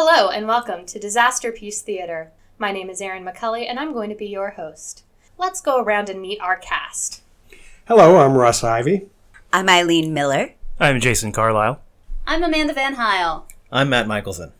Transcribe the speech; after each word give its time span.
Hello, 0.00 0.30
and 0.30 0.46
welcome 0.46 0.86
to 0.86 1.00
Disastrepiece 1.00 1.80
Theatre. 1.80 2.30
My 2.56 2.70
name 2.70 2.88
is 2.88 3.00
Erin 3.00 3.24
McCulley, 3.24 3.68
and 3.68 3.80
I'm 3.80 3.92
going 3.92 4.10
to 4.10 4.14
be 4.14 4.28
your 4.28 4.50
host. 4.50 5.02
Let's 5.38 5.60
go 5.60 5.82
around 5.82 6.08
and 6.08 6.22
meet 6.22 6.40
our 6.40 6.54
cast. 6.54 7.20
Hello, 7.88 8.18
I'm 8.18 8.36
Russ 8.36 8.62
Ivy. 8.62 9.08
I'm 9.52 9.68
Eileen 9.68 10.14
Miller. 10.14 10.52
I'm 10.78 11.00
Jason 11.00 11.32
Carlisle. 11.32 11.82
I'm 12.28 12.44
Amanda 12.44 12.74
Van 12.74 12.94
Heil. 12.94 13.48
I'm 13.72 13.88
Matt 13.88 14.06
Michelson. 14.06 14.52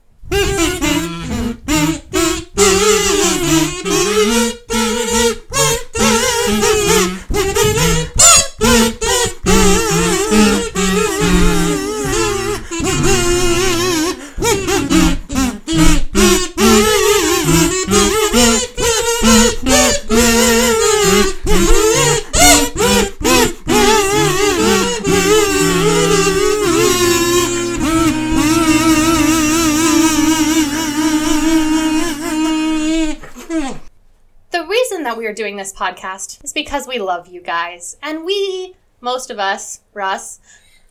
This 35.69 35.79
podcast 35.79 36.43
is 36.45 36.53
because 36.53 36.87
we 36.87 36.99
love 36.99 37.29
you 37.29 37.41
guys, 37.43 37.97
and 38.03 38.25
we, 38.25 38.75
most 39.01 39.31
of 39.31 39.39
us, 39.39 39.81
Russ, 39.93 40.41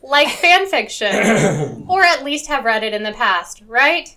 like 0.02 0.28
fan 0.40 0.66
fiction, 0.68 1.84
or 1.88 2.02
at 2.04 2.24
least 2.24 2.46
have 2.46 2.64
read 2.64 2.84
it 2.84 2.94
in 2.94 3.02
the 3.02 3.12
past, 3.12 3.62
right? 3.66 4.16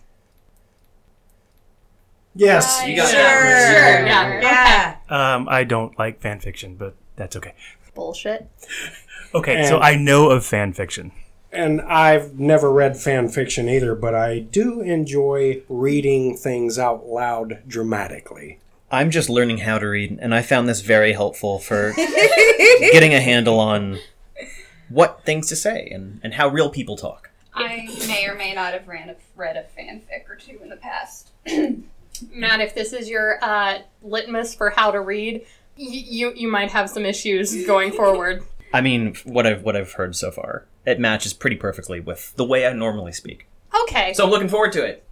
Yes. 2.35 2.83
You 2.85 2.95
got 2.95 3.09
Sure. 3.09 3.19
it. 3.19 3.27
Sure, 3.27 4.05
yeah. 4.05 4.41
Yeah. 5.09 5.35
Um, 5.35 5.47
I 5.49 5.63
don't 5.63 5.97
like 5.99 6.21
fan 6.21 6.39
fiction, 6.39 6.75
but 6.75 6.95
that's 7.15 7.35
okay. 7.35 7.55
Bullshit. 7.93 8.47
Okay, 9.35 9.65
so 9.65 9.79
I 9.79 9.95
know 9.95 10.29
of 10.29 10.45
fan 10.45 10.71
fiction. 10.73 11.11
And 11.51 11.81
I've 11.81 12.39
never 12.39 12.71
read 12.71 12.95
fan 12.95 13.27
fiction 13.27 13.67
either, 13.67 13.95
but 13.95 14.15
I 14.15 14.39
do 14.39 14.79
enjoy 14.79 15.63
reading 15.67 16.37
things 16.37 16.79
out 16.79 17.05
loud 17.07 17.63
dramatically. 17.67 18.59
I'm 18.91 19.09
just 19.11 19.29
learning 19.29 19.59
how 19.59 19.79
to 19.79 19.87
read, 19.87 20.19
and 20.21 20.35
I 20.35 20.41
found 20.41 20.67
this 20.67 20.81
very 20.81 21.13
helpful 21.13 21.59
for 21.59 21.93
getting 21.95 23.13
a 23.13 23.21
handle 23.21 23.59
on 23.59 23.99
what 24.89 25.23
things 25.23 25.47
to 25.49 25.55
say 25.55 25.87
and, 25.91 26.19
and 26.23 26.33
how 26.33 26.49
real 26.49 26.69
people 26.69 26.97
talk. 26.97 27.29
I 27.53 27.87
may 28.07 28.27
or 28.27 28.35
may 28.35 28.53
not 28.53 28.73
have 28.73 28.87
ran 28.87 29.09
a, 29.09 29.15
read 29.35 29.57
a 29.57 29.65
fanfic 29.79 30.29
or 30.29 30.35
two 30.35 30.59
in 30.61 30.69
the 30.69 30.75
past. 30.77 31.31
Matt, 32.33 32.59
if 32.61 32.75
this 32.75 32.93
is 32.93 33.09
your 33.09 33.39
uh, 33.43 33.79
litmus 34.01 34.53
for 34.55 34.69
how 34.69 34.91
to 34.91 34.99
read, 35.01 35.41
y- 35.77 35.87
you 35.87 36.33
you 36.35 36.47
might 36.49 36.71
have 36.71 36.89
some 36.89 37.05
issues 37.05 37.65
going 37.65 37.91
forward. 37.91 38.43
I 38.73 38.81
mean, 38.81 39.15
what 39.25 39.45
I've 39.47 39.63
what 39.63 39.75
I've 39.75 39.93
heard 39.93 40.15
so 40.15 40.31
far, 40.31 40.65
it 40.85 40.99
matches 40.99 41.33
pretty 41.33 41.55
perfectly 41.57 41.99
with 41.99 42.33
the 42.35 42.45
way 42.45 42.65
I 42.67 42.73
normally 42.73 43.11
speak. 43.11 43.47
Okay, 43.83 44.13
So 44.13 44.23
I'm 44.25 44.29
looking 44.29 44.49
forward 44.49 44.71
to 44.73 44.83
it. 44.83 45.03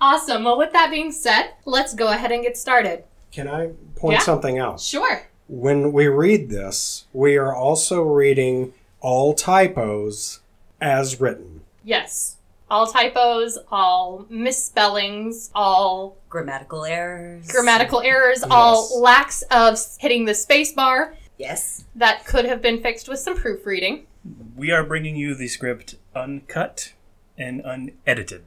Awesome. 0.00 0.44
Well, 0.44 0.58
with 0.58 0.72
that 0.72 0.90
being 0.90 1.12
said, 1.12 1.52
let's 1.64 1.94
go 1.94 2.08
ahead 2.08 2.32
and 2.32 2.42
get 2.42 2.56
started. 2.56 3.04
Can 3.32 3.46
I 3.48 3.70
point 3.96 4.14
Yeah. 4.18 4.24
something 4.24 4.58
out? 4.58 4.80
Sure. 4.80 5.28
When 5.48 5.92
we 5.92 6.06
read 6.06 6.48
this, 6.50 7.06
we 7.12 7.36
are 7.36 7.54
also 7.54 8.02
reading 8.02 8.72
all 9.00 9.34
typos 9.34 10.40
as 10.80 11.20
written. 11.20 11.62
Yes. 11.84 12.36
All 12.70 12.86
typos, 12.86 13.58
all 13.72 14.26
misspellings, 14.28 15.50
all 15.54 16.16
Grammatical 16.28 16.84
errors. 16.84 17.48
grammatical 17.50 18.00
errors, 18.00 18.44
all 18.48 19.00
lacks 19.00 19.42
of 19.50 19.76
hitting 19.98 20.24
the 20.24 20.34
space 20.34 20.72
bar 20.72 21.14
Yes. 21.36 21.84
that 21.96 22.24
could 22.26 22.44
have 22.44 22.62
been 22.62 22.80
fixed 22.80 23.08
with 23.08 23.18
some 23.18 23.36
proofreading. 23.36 24.06
We 24.54 24.70
are 24.70 24.84
bringing 24.84 25.16
you 25.16 25.34
the 25.34 25.48
script 25.48 25.96
uncut 26.14 26.92
and 27.36 27.60
unedited. 27.64 28.44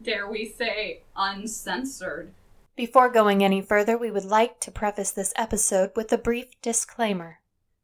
Dare 0.00 0.28
we 0.28 0.44
say 0.46 1.02
uncensored? 1.16 2.32
Before 2.76 3.08
going 3.08 3.42
any 3.42 3.60
further, 3.60 3.98
we 3.98 4.10
would 4.10 4.24
like 4.24 4.60
to 4.60 4.70
preface 4.70 5.10
this 5.10 5.32
episode 5.34 5.90
with 5.96 6.12
a 6.12 6.18
brief 6.18 6.60
disclaimer. 6.62 7.40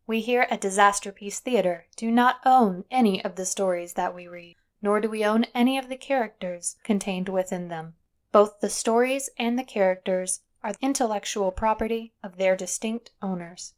We 0.07 0.21
here 0.21 0.47
at 0.51 0.61
Disastrepiece 0.61 1.41
Theatre 1.41 1.87
do 1.97 2.11
not 2.11 2.41
own 2.45 2.85
any 2.91 3.25
of 3.25 3.37
the 3.37 3.47
stories 3.47 3.95
that 3.95 4.15
we 4.15 4.29
read, 4.29 4.55
nor 4.83 5.01
do 5.01 5.09
we 5.09 5.25
own 5.25 5.47
any 5.55 5.79
of 5.79 5.89
the 5.89 5.97
characters 5.97 6.77
contained 6.85 7.29
within 7.29 7.69
them. 7.69 7.95
Both 8.31 8.61
the 8.61 8.69
stories 8.69 9.31
and 9.39 9.59
the 9.59 9.65
characters 9.65 10.41
are 10.63 10.73
the 10.73 10.79
intellectual 10.83 11.51
property 11.51 12.13
of 12.23 12.37
their 12.37 12.55
distinct 12.55 13.11
owners. 13.23 13.75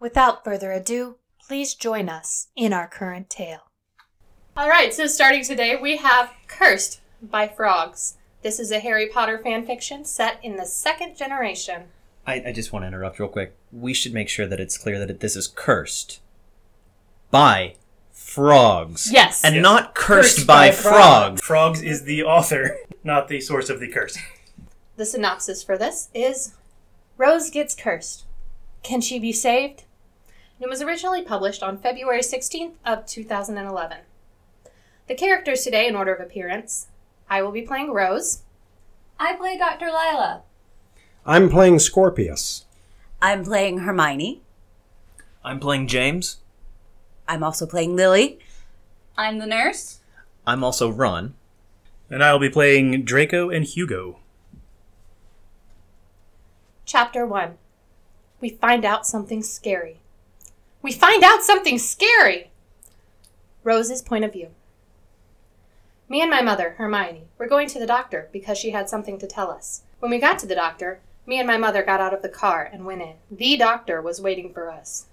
Without 0.00 0.42
further 0.42 0.72
ado, 0.72 1.16
please 1.46 1.74
join 1.74 2.08
us 2.08 2.48
in 2.56 2.72
our 2.72 2.88
current 2.88 3.28
tale. 3.28 3.70
All 4.56 4.68
right, 4.68 4.92
so 4.92 5.06
starting 5.06 5.44
today, 5.44 5.76
we 5.76 5.98
have 5.98 6.32
Cursed 6.46 7.00
by 7.22 7.48
Frogs. 7.48 8.16
This 8.42 8.58
is 8.60 8.70
a 8.70 8.78
Harry 8.80 9.08
Potter 9.08 9.40
fanfiction 9.44 10.06
set 10.06 10.38
in 10.42 10.56
the 10.56 10.64
second 10.66 11.16
generation. 11.16 11.84
I, 12.26 12.42
I 12.46 12.52
just 12.52 12.72
want 12.72 12.82
to 12.84 12.86
interrupt 12.88 13.18
real 13.18 13.28
quick. 13.28 13.54
We 13.72 13.92
should 13.94 14.12
make 14.14 14.28
sure 14.28 14.46
that 14.46 14.60
it's 14.60 14.78
clear 14.78 14.98
that 14.98 15.10
it, 15.10 15.20
this 15.20 15.34
is 15.36 15.48
cursed 15.48 16.20
by 17.30 17.74
frogs. 18.12 19.10
Yes. 19.12 19.44
And 19.44 19.54
Yes. 19.56 19.62
not 19.62 19.94
cursed, 19.94 20.36
Cursed 20.36 20.46
by, 20.46 20.68
by 20.68 20.74
frogs. 20.74 21.40
Frogs 21.42 21.82
is 21.82 22.04
the 22.04 22.22
author, 22.22 22.76
not 23.04 23.28
the 23.28 23.40
source 23.40 23.70
of 23.70 23.80
the 23.80 23.88
curse. 23.88 24.18
The 24.96 25.06
synopsis 25.06 25.62
for 25.62 25.78
this 25.78 26.08
is 26.14 26.54
Rose 27.16 27.50
gets 27.50 27.74
cursed. 27.74 28.24
Can 28.82 29.00
she 29.00 29.18
be 29.18 29.32
saved? 29.32 29.84
It 30.60 30.68
was 30.68 30.82
originally 30.82 31.22
published 31.22 31.62
on 31.62 31.78
February 31.78 32.20
16th 32.20 32.74
of 32.84 33.06
2011. 33.06 33.98
The 35.06 35.14
characters 35.14 35.62
today 35.62 35.86
in 35.88 35.96
order 35.96 36.12
of 36.12 36.20
appearance. 36.20 36.88
I 37.30 37.42
will 37.42 37.52
be 37.52 37.62
playing 37.62 37.92
Rose. 37.92 38.42
I 39.18 39.34
play 39.34 39.58
Dr. 39.58 39.86
Lila. 39.86 40.42
I'm 41.26 41.50
playing 41.50 41.78
Scorpius. 41.78 42.64
I'm 43.20 43.44
playing 43.44 43.78
Hermione. 43.78 44.42
I'm 45.44 45.60
playing 45.60 45.88
James. 45.88 46.38
I'm 47.26 47.42
also 47.42 47.66
playing 47.66 47.96
Lily. 47.96 48.38
I'm 49.16 49.38
the 49.38 49.46
nurse. 49.46 50.00
I'm 50.46 50.64
also 50.64 50.88
Ron. 50.90 51.34
And 52.08 52.24
I'll 52.24 52.38
be 52.38 52.48
playing 52.48 53.04
Draco 53.04 53.50
and 53.50 53.64
Hugo. 53.64 54.20
Chapter 56.86 57.26
1. 57.26 57.58
We 58.40 58.48
find 58.48 58.84
out 58.84 59.06
something 59.06 59.42
scary. 59.42 59.98
We 60.80 60.92
find 60.92 61.22
out 61.24 61.42
something 61.42 61.76
scary! 61.76 62.50
Rose's 63.64 64.00
point 64.00 64.24
of 64.24 64.32
view. 64.32 64.50
Me 66.10 66.22
and 66.22 66.30
my 66.30 66.40
mother, 66.40 66.74
Hermione, 66.78 67.28
were 67.36 67.46
going 67.46 67.68
to 67.68 67.78
the 67.78 67.86
doctor 67.86 68.30
because 68.32 68.56
she 68.56 68.70
had 68.70 68.88
something 68.88 69.18
to 69.18 69.26
tell 69.26 69.50
us. 69.50 69.82
When 69.98 70.10
we 70.10 70.18
got 70.18 70.38
to 70.38 70.46
the 70.46 70.54
doctor, 70.54 71.00
me 71.26 71.38
and 71.38 71.46
my 71.46 71.58
mother 71.58 71.82
got 71.82 72.00
out 72.00 72.14
of 72.14 72.22
the 72.22 72.30
car 72.30 72.68
and 72.72 72.86
went 72.86 73.02
in. 73.02 73.16
The 73.30 73.58
doctor 73.58 74.00
was 74.00 74.20
waiting 74.20 74.54
for 74.54 74.70
us. 74.70 75.06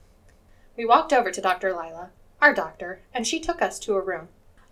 We 0.78 0.86
walked 0.86 1.12
over 1.12 1.32
to 1.32 1.42
Dr. 1.42 1.72
Lila, 1.72 2.12
our 2.42 2.54
doctor, 2.54 3.02
and 3.14 3.28
she 3.28 3.42
took 3.42 3.62
us 3.62 3.78
to 3.80 3.96
a 3.96 4.02
room. 4.02 4.30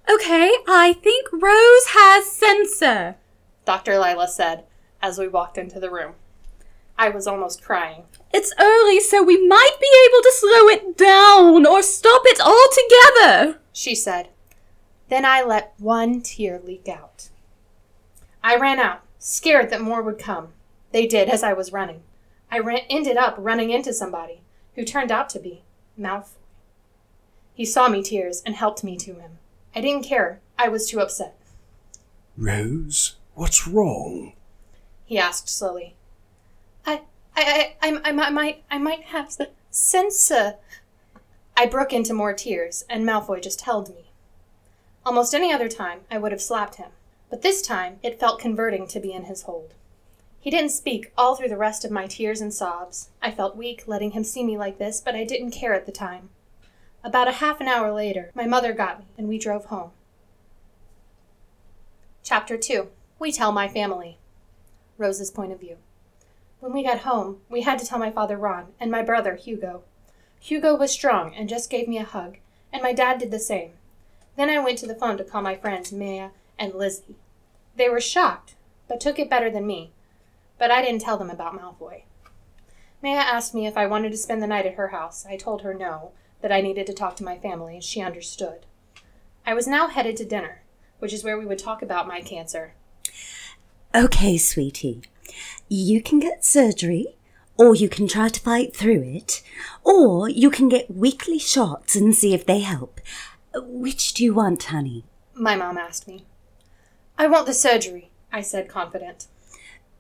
Okay, 0.09 0.53
I 0.65 0.93
think 0.93 1.27
Rose 1.33 1.87
has 1.89 2.31
sensor. 2.31 3.15
Dr. 3.65 3.99
Lila 3.99 4.27
said 4.29 4.63
as 5.01 5.19
we 5.19 5.27
walked 5.27 5.57
into 5.57 5.81
the 5.81 5.91
room. 5.91 6.13
I 6.97 7.09
was 7.09 7.27
almost 7.27 7.63
crying. 7.63 8.03
It's 8.33 8.53
early, 8.59 9.01
so 9.01 9.21
we 9.21 9.45
might 9.45 9.75
be 9.81 9.89
able 10.07 10.21
to 10.21 10.31
slow 10.33 10.67
it 10.69 10.97
down 10.97 11.65
or 11.65 11.81
stop 11.83 12.21
it 12.25 12.39
altogether. 12.39 13.59
she 13.73 13.93
said. 13.93 14.29
Then 15.13 15.25
I 15.25 15.43
let 15.43 15.75
one 15.77 16.21
tear 16.21 16.57
leak 16.57 16.89
out. 16.89 17.29
I 18.43 18.57
ran 18.57 18.79
out, 18.79 19.01
scared 19.19 19.69
that 19.69 19.79
more 19.79 20.01
would 20.01 20.17
come. 20.17 20.53
They 20.91 21.05
did 21.05 21.29
as 21.29 21.43
I 21.43 21.53
was 21.53 21.71
running. 21.71 22.01
I 22.49 22.57
ran, 22.57 22.79
ended 22.89 23.15
up 23.15 23.35
running 23.37 23.69
into 23.69 23.93
somebody 23.93 24.41
who 24.73 24.83
turned 24.83 25.11
out 25.11 25.29
to 25.29 25.39
be 25.39 25.61
Malfoy. 25.99 26.39
He 27.53 27.63
saw 27.63 27.89
me 27.89 28.01
tears 28.01 28.41
and 28.43 28.55
helped 28.55 28.83
me 28.83 28.97
to 28.97 29.13
him. 29.13 29.37
I 29.75 29.81
didn't 29.81 30.01
care. 30.01 30.39
I 30.57 30.67
was 30.67 30.89
too 30.89 30.99
upset. 30.99 31.37
Rose, 32.35 33.15
what's 33.35 33.67
wrong? 33.67 34.33
He 35.05 35.19
asked 35.19 35.47
slowly. 35.47 35.95
I, 36.87 37.01
I, 37.35 37.75
I, 37.83 37.87
I, 37.87 38.01
I, 38.03 38.09
I 38.09 38.29
might, 38.31 38.63
I 38.71 38.79
might 38.79 39.03
have 39.03 39.25
s- 39.27 39.41
sensa. 39.71 40.55
Uh, 41.15 41.19
I 41.55 41.67
broke 41.67 41.93
into 41.93 42.15
more 42.15 42.33
tears, 42.33 42.83
and 42.89 43.05
Malfoy 43.05 43.43
just 43.43 43.61
held 43.61 43.89
me. 43.89 44.09
Almost 45.05 45.35
any 45.35 45.51
other 45.51 45.67
time, 45.67 46.01
I 46.09 46.17
would 46.17 46.31
have 46.31 46.41
slapped 46.41 46.75
him, 46.75 46.91
but 47.29 47.41
this 47.41 47.61
time 47.61 47.99
it 48.01 48.19
felt 48.19 48.39
converting 48.39 48.87
to 48.87 48.99
be 49.01 49.11
in 49.11 49.25
his 49.25 49.43
hold. 49.43 49.73
He 50.39 50.49
didn't 50.49 50.71
speak 50.71 51.11
all 51.17 51.35
through 51.35 51.49
the 51.49 51.57
rest 51.57 51.83
of 51.83 51.91
my 51.91 52.07
tears 52.07 52.39
and 52.39 52.53
sobs. 52.53 53.09
I 53.21 53.31
felt 53.31 53.57
weak 53.57 53.83
letting 53.85 54.11
him 54.11 54.23
see 54.23 54.43
me 54.43 54.57
like 54.57 54.77
this, 54.77 55.01
but 55.01 55.15
I 55.15 55.23
didn't 55.23 55.51
care 55.51 55.73
at 55.73 55.85
the 55.85 55.91
time. 55.91 56.29
About 57.03 57.27
a 57.27 57.33
half 57.33 57.59
an 57.59 57.67
hour 57.67 57.91
later, 57.91 58.31
my 58.33 58.45
mother 58.45 58.71
got 58.71 58.99
me, 58.99 59.05
and 59.17 59.27
we 59.27 59.37
drove 59.37 59.65
home. 59.65 59.91
Chapter 62.23 62.57
2 62.57 62.87
We 63.19 63.31
Tell 63.33 63.51
My 63.51 63.67
Family. 63.67 64.17
Rose's 64.97 65.31
Point 65.31 65.51
of 65.51 65.59
View. 65.59 65.77
When 66.61 66.71
we 66.71 66.83
got 66.83 66.99
home, 66.99 67.39
we 67.49 67.61
had 67.61 67.77
to 67.79 67.85
tell 67.85 67.99
my 67.99 68.11
father 68.11 68.37
Ron 68.37 68.67
and 68.79 68.89
my 68.89 69.01
brother 69.01 69.35
Hugo. 69.35 69.83
Hugo 70.39 70.75
was 70.75 70.91
strong 70.91 71.35
and 71.35 71.49
just 71.49 71.69
gave 71.69 71.89
me 71.89 71.97
a 71.97 72.05
hug, 72.05 72.37
and 72.71 72.81
my 72.81 72.93
dad 72.93 73.17
did 73.17 73.31
the 73.31 73.39
same. 73.39 73.71
Then 74.35 74.49
I 74.49 74.59
went 74.59 74.77
to 74.79 74.87
the 74.87 74.95
phone 74.95 75.17
to 75.17 75.23
call 75.23 75.41
my 75.41 75.55
friends 75.55 75.91
Maya 75.91 76.29
and 76.57 76.73
Lizzie. 76.73 77.15
They 77.75 77.89
were 77.89 78.01
shocked, 78.01 78.55
but 78.87 78.99
took 78.99 79.19
it 79.19 79.29
better 79.29 79.49
than 79.49 79.67
me. 79.67 79.91
But 80.57 80.71
I 80.71 80.81
didn't 80.81 81.01
tell 81.01 81.17
them 81.17 81.29
about 81.29 81.57
Malfoy. 81.57 82.03
Maya 83.01 83.17
asked 83.17 83.53
me 83.53 83.67
if 83.67 83.77
I 83.77 83.85
wanted 83.85 84.11
to 84.11 84.17
spend 84.17 84.41
the 84.41 84.47
night 84.47 84.65
at 84.65 84.75
her 84.75 84.89
house. 84.89 85.25
I 85.25 85.35
told 85.35 85.61
her 85.61 85.73
no, 85.73 86.11
that 86.41 86.51
I 86.51 86.61
needed 86.61 86.87
to 86.87 86.93
talk 86.93 87.15
to 87.17 87.23
my 87.23 87.37
family, 87.37 87.75
and 87.75 87.83
she 87.83 88.01
understood. 88.01 88.65
I 89.45 89.53
was 89.53 89.67
now 89.67 89.87
headed 89.87 90.15
to 90.17 90.25
dinner, 90.25 90.61
which 90.99 91.13
is 91.13 91.23
where 91.23 91.37
we 91.37 91.45
would 91.45 91.59
talk 91.59 91.81
about 91.81 92.07
my 92.07 92.21
cancer. 92.21 92.75
Okay, 93.93 94.37
sweetie. 94.37 95.01
You 95.67 96.01
can 96.01 96.19
get 96.19 96.45
surgery, 96.45 97.15
or 97.57 97.75
you 97.75 97.89
can 97.89 98.07
try 98.07 98.29
to 98.29 98.39
fight 98.39 98.75
through 98.75 99.03
it, 99.03 99.43
or 99.83 100.29
you 100.29 100.49
can 100.49 100.69
get 100.69 100.89
weekly 100.89 101.39
shots 101.39 101.95
and 101.95 102.15
see 102.15 102.33
if 102.33 102.45
they 102.45 102.61
help. 102.61 102.99
Which 103.55 104.13
do 104.13 104.23
you 104.23 104.33
want, 104.33 104.63
honey? 104.63 105.05
My 105.35 105.55
mom 105.55 105.77
asked 105.77 106.07
me. 106.07 106.25
I 107.17 107.27
want 107.27 107.45
the 107.45 107.53
surgery, 107.53 108.09
I 108.31 108.41
said, 108.41 108.67
confident. 108.67 109.27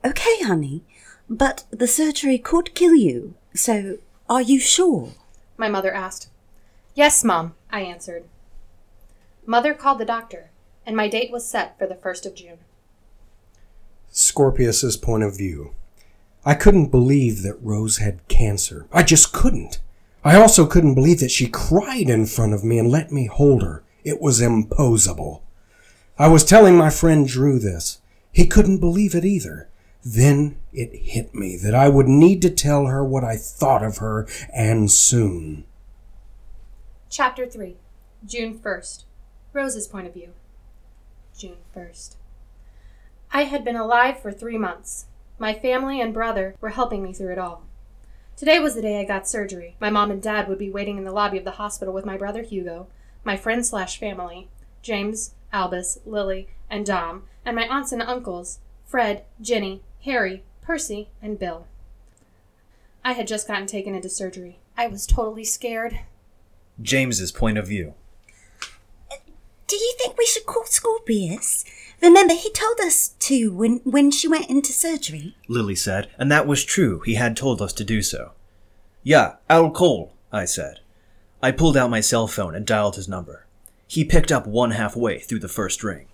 Okay, 0.03 0.41
honey, 0.43 0.83
but 1.29 1.63
the 1.69 1.87
surgery 1.87 2.37
could 2.37 2.75
kill 2.75 2.95
you, 2.95 3.35
so 3.53 3.97
are 4.29 4.41
you 4.41 4.59
sure? 4.59 5.11
My 5.57 5.69
mother 5.69 5.93
asked. 5.93 6.29
Yes, 6.95 7.23
Mom, 7.23 7.55
I 7.71 7.81
answered. 7.81 8.25
Mother 9.45 9.73
called 9.73 9.99
the 9.99 10.05
doctor, 10.05 10.49
and 10.85 10.95
my 10.95 11.07
date 11.07 11.31
was 11.31 11.47
set 11.47 11.77
for 11.77 11.87
the 11.87 11.95
1st 11.95 12.25
of 12.25 12.35
June. 12.35 12.57
Scorpius's 14.11 14.97
point 14.97 15.23
of 15.23 15.37
view. 15.37 15.73
I 16.45 16.55
couldn't 16.55 16.87
believe 16.87 17.41
that 17.43 17.61
Rose 17.61 17.97
had 17.97 18.27
cancer. 18.27 18.87
I 18.91 19.03
just 19.03 19.31
couldn't. 19.31 19.79
I 20.23 20.35
also 20.35 20.65
couldn't 20.65 20.95
believe 20.95 21.19
that 21.19 21.31
she 21.31 21.47
cried 21.47 22.09
in 22.09 22.25
front 22.25 22.53
of 22.53 22.63
me 22.63 22.79
and 22.79 22.89
let 22.89 23.11
me 23.11 23.25
hold 23.25 23.61
her. 23.61 23.83
It 24.03 24.21
was 24.21 24.41
imposable. 24.41 25.43
I 26.17 26.27
was 26.27 26.45
telling 26.45 26.77
my 26.77 26.89
friend 26.89 27.27
Drew 27.27 27.59
this. 27.59 27.99
He 28.31 28.47
couldn't 28.47 28.79
believe 28.79 29.15
it 29.15 29.25
either. 29.25 29.69
Then 30.03 30.57
it 30.71 30.93
hit 30.93 31.33
me 31.33 31.57
that 31.57 31.75
I 31.75 31.89
would 31.89 32.07
need 32.07 32.41
to 32.41 32.49
tell 32.49 32.87
her 32.87 33.03
what 33.03 33.23
I 33.23 33.35
thought 33.37 33.83
of 33.83 33.97
her, 33.97 34.27
and 34.53 34.91
soon. 34.91 35.65
Chapter 37.09 37.45
3 37.45 37.77
June 38.25 38.57
1st. 38.57 39.03
Rose's 39.53 39.87
point 39.87 40.07
of 40.07 40.13
view. 40.13 40.29
June 41.37 41.57
1st. 41.75 42.15
I 43.31 43.43
had 43.43 43.65
been 43.65 43.75
alive 43.75 44.19
for 44.19 44.31
three 44.31 44.57
months. 44.57 45.05
My 45.37 45.53
family 45.53 45.99
and 45.99 46.13
brother 46.13 46.55
were 46.61 46.69
helping 46.69 47.03
me 47.03 47.13
through 47.13 47.33
it 47.33 47.39
all. 47.39 47.63
Today 48.35 48.59
was 48.59 48.73
the 48.73 48.81
day 48.81 48.99
I 48.99 49.03
got 49.03 49.27
surgery. 49.27 49.75
My 49.79 49.91
mom 49.91 50.09
and 50.09 50.21
dad 50.21 50.47
would 50.47 50.57
be 50.57 50.69
waiting 50.71 50.97
in 50.97 51.03
the 51.03 51.11
lobby 51.11 51.37
of 51.37 51.43
the 51.43 51.51
hospital 51.51 51.93
with 51.93 52.05
my 52.05 52.17
brother 52.17 52.41
Hugo, 52.41 52.87
my 53.23 53.37
friend 53.37 53.63
slash 53.65 53.99
family, 53.99 54.49
James, 54.81 55.35
Albus, 55.53 55.99
Lily, 56.03 56.47
and 56.69 56.83
Dom, 56.85 57.23
and 57.45 57.55
my 57.55 57.67
aunts 57.67 57.91
and 57.91 58.01
uncles, 58.01 58.59
Fred, 58.85 59.23
Jenny, 59.39 59.81
Harry, 60.03 60.43
Percy, 60.61 61.09
and 61.21 61.37
Bill. 61.37 61.67
I 63.05 63.13
had 63.13 63.27
just 63.27 63.47
gotten 63.47 63.67
taken 63.67 63.93
into 63.93 64.09
surgery. 64.09 64.57
I 64.75 64.87
was 64.87 65.05
totally 65.05 65.43
scared. 65.43 65.99
James's 66.81 67.31
point 67.31 67.59
of 67.59 67.67
view. 67.67 67.93
Do 69.67 69.75
you 69.75 69.93
think 69.99 70.17
we 70.17 70.25
should 70.25 70.45
call 70.45 70.65
Scorpius? 70.65 71.65
Remember, 72.03 72.33
he 72.33 72.51
told 72.51 72.81
us 72.81 73.15
to 73.19 73.53
when, 73.53 73.77
when 73.85 74.11
she 74.11 74.27
went 74.27 74.49
into 74.49 74.73
surgery. 74.73 75.37
Lily 75.47 75.73
said, 75.73 76.09
and 76.17 76.29
that 76.29 76.45
was 76.45 76.65
true. 76.65 76.99
He 76.99 77.15
had 77.15 77.37
told 77.37 77.61
us 77.61 77.71
to 77.73 77.85
do 77.85 78.01
so. 78.01 78.33
Yeah, 79.03 79.35
I'll 79.49 79.71
call, 79.71 80.13
I 80.29 80.43
said. 80.43 80.81
I 81.41 81.51
pulled 81.51 81.77
out 81.77 81.89
my 81.89 82.01
cell 82.01 82.27
phone 82.27 82.55
and 82.55 82.65
dialed 82.65 82.97
his 82.97 83.07
number. 83.07 83.47
He 83.87 84.03
picked 84.03 84.33
up 84.33 84.45
one 84.45 84.71
halfway 84.71 85.19
through 85.19 85.39
the 85.39 85.47
first 85.47 85.81
ring. 85.81 86.07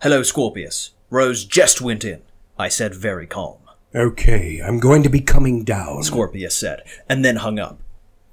Hello, 0.00 0.22
Scorpius. 0.22 0.92
Rose 1.10 1.44
just 1.44 1.80
went 1.80 2.04
in, 2.04 2.22
I 2.56 2.68
said 2.68 2.94
very 2.94 3.26
calm. 3.26 3.58
Okay, 3.92 4.60
I'm 4.64 4.78
going 4.78 5.02
to 5.02 5.08
be 5.08 5.20
coming 5.20 5.64
down. 5.64 6.04
Scorpius 6.04 6.56
said, 6.56 6.84
and 7.08 7.24
then 7.24 7.36
hung 7.36 7.58
up. 7.58 7.80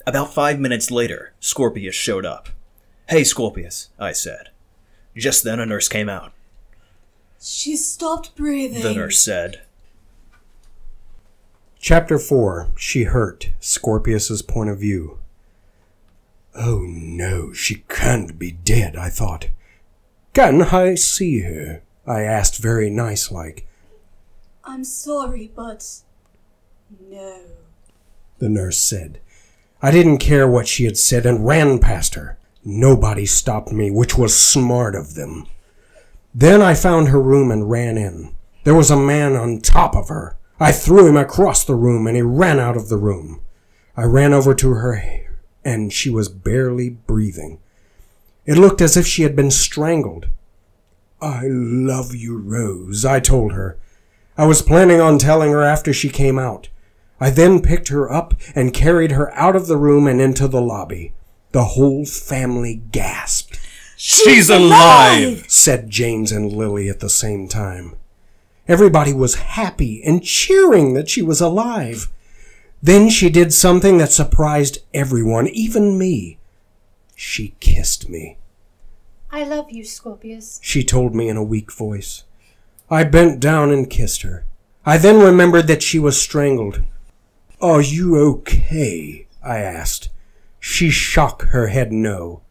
About 0.06 0.32
five 0.32 0.60
minutes 0.60 0.92
later, 0.92 1.34
Scorpius 1.40 1.96
showed 1.96 2.26
up. 2.26 2.50
Hey, 3.10 3.24
Scorpius, 3.24 3.90
I 3.98 4.12
said. 4.12 4.50
Just 5.16 5.44
then 5.44 5.60
a 5.60 5.66
nurse 5.66 5.90
came 5.90 6.08
out. 6.08 6.34
She 7.50 7.78
stopped 7.78 8.36
breathing. 8.36 8.84
The 8.84 8.94
nurse 8.94 9.20
said, 9.20 9.62
Chapter 11.80 12.20
4 12.20 12.72
She 12.76 13.04
Hurt 13.04 13.52
Scorpius's 13.62 14.42
Point 14.42 14.70
of 14.70 14.80
View. 14.80 15.20
Oh 16.54 16.86
no, 16.86 17.54
she 17.54 17.86
can't 17.88 18.38
be 18.38 18.52
dead, 18.52 18.98
I 18.98 19.10
thought. 19.10 19.48
Can 20.34 20.62
I 20.62 20.96
see 20.96 21.40
her? 21.40 21.84
I 22.06 22.24
asked 22.24 22.58
very 22.58 22.90
nice 22.90 23.32
like. 23.32 23.66
I'm 24.66 24.84
sorry, 24.84 25.50
but 25.56 26.02
no. 27.00 27.40
The 28.40 28.50
nurse 28.50 28.78
said. 28.78 29.22
I 29.82 29.92
didn't 29.92 30.18
care 30.18 30.50
what 30.50 30.68
she 30.68 30.84
had 30.84 30.98
said 30.98 31.26
and 31.26 31.48
ran 31.48 31.80
past 31.80 32.16
her. 32.16 32.38
Nobody 32.66 33.26
stopped 33.26 33.72
me, 33.72 33.90
which 33.90 34.18
was 34.18 34.38
smart 34.38 34.96
of 34.96 35.16
them. 35.16 35.48
Then 36.34 36.62
I 36.62 36.74
found 36.74 37.08
her 37.08 37.22
room 37.22 37.52
and 37.52 37.70
ran 37.70 37.98
in. 37.98 38.36
There 38.64 38.76
was 38.76 38.92
a 38.92 38.98
man 38.98 39.36
on 39.36 39.62
top 39.62 39.96
of 39.96 40.10
her. 40.10 40.38
I 40.60 40.72
threw 40.72 41.08
him 41.08 41.18
across 41.18 41.64
the 41.64 41.76
room 41.76 42.08
and 42.08 42.16
he 42.16 42.22
ran 42.22 42.60
out 42.60 42.76
of 42.76 42.90
the 42.90 42.98
room. 42.98 43.42
I 43.96 44.04
ran 44.04 44.34
over 44.34 44.54
to 44.56 44.70
her 44.72 45.02
and 45.64 45.92
she 45.92 46.10
was 46.10 46.30
barely 46.30 46.90
breathing. 46.90 47.60
It 48.46 48.58
looked 48.58 48.82
as 48.82 48.96
if 48.96 49.06
she 49.06 49.24
had 49.24 49.36
been 49.36 49.52
strangled. 49.52 50.28
I 51.22 51.48
love 51.48 52.16
you, 52.16 52.38
Rose, 52.38 53.04
I 53.04 53.20
told 53.20 53.54
her. 53.54 53.78
I 54.38 54.46
was 54.46 54.62
planning 54.62 55.02
on 55.02 55.18
telling 55.18 55.52
her 55.52 55.64
after 55.64 55.92
she 55.92 56.10
came 56.10 56.38
out. 56.38 56.70
I 57.20 57.32
then 57.32 57.62
picked 57.62 57.88
her 57.88 58.12
up 58.12 58.36
and 58.56 58.74
carried 58.74 59.12
her 59.12 59.34
out 59.34 59.56
of 59.56 59.68
the 59.68 59.78
room 59.78 60.06
and 60.08 60.22
into 60.22 60.48
the 60.48 60.62
lobby. 60.62 61.14
The 61.52 61.64
whole 61.64 62.06
family 62.06 62.84
gasped, 62.92 63.47
She's 64.00 64.48
alive! 64.48 65.46
said 65.48 65.90
James 65.90 66.32
and 66.32 66.54
Lily 66.54 66.88
at 66.88 67.00
the 67.00 67.10
same 67.10 67.48
time. 67.48 67.96
Everybody 68.68 69.12
was 69.12 69.36
happy 69.36 70.04
and 70.04 70.24
cheering 70.24 70.94
that 70.94 71.10
she 71.10 71.24
was 71.24 71.42
alive. 71.42 72.08
Then 72.80 73.10
she 73.10 73.32
did 73.32 73.52
something 73.54 73.98
that 73.98 74.12
surprised 74.12 74.84
everyone, 74.94 75.48
even 75.48 75.98
me. 75.98 76.38
She 77.16 77.56
kissed 77.60 78.08
me. 78.08 78.38
I 79.32 79.44
love 79.44 79.72
you, 79.72 79.84
Scorpius. 79.84 80.60
she 80.62 80.84
told 80.84 81.16
me 81.16 81.28
in 81.28 81.36
a 81.36 81.44
weak 81.44 81.72
voice. 81.72 82.24
I 82.92 83.04
bent 83.04 83.40
down 83.40 83.72
and 83.72 83.90
kissed 83.90 84.22
her. 84.22 84.46
I 84.86 85.00
then 85.00 85.20
remembered 85.20 85.66
that 85.68 85.82
she 85.82 85.98
was 85.98 86.22
strangled. 86.22 86.84
Are 87.60 87.82
you 87.82 88.16
okay? 88.18 89.26
I 89.44 89.58
asked. 89.58 90.10
She 90.60 90.92
shook 90.92 91.42
her 91.50 91.68
head 91.68 91.92
no. 91.92 92.42